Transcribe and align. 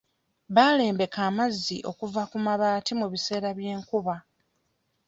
Balembeka 0.55 1.19
amazzi 1.29 1.77
okuva 1.91 2.21
ku 2.31 2.37
mabaati 2.45 2.91
mu 2.99 3.05
biseera 3.11 3.49
by'enkuba. 3.57 4.15